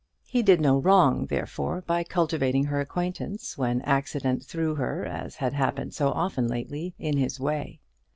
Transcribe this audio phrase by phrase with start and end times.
[0.25, 5.53] He did no wrong, therefore, by cultivating her acquaintance when accident threw her, as had
[5.53, 7.81] happened so often lately, in his way.